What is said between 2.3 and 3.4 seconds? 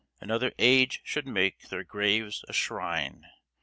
a shrine.